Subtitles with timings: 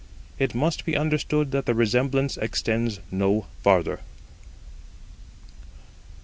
[0.39, 3.99] It must be understood that the resemblance extends no farther.